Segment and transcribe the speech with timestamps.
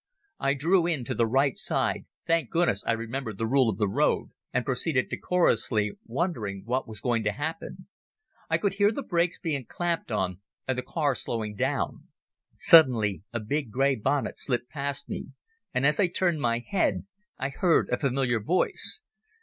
[0.39, 4.65] I drew in to the right side—thank goodness I remembered the rule of the road—and
[4.65, 7.85] proceeded decorously, wondering what was going to happen.
[8.49, 12.07] I could hear the brakes being clamped on and the car slowing down.
[12.57, 15.27] Suddenly a big grey bonnet slipped past me
[15.71, 17.05] and as I turned my head
[17.37, 19.03] I heard a familiar voice.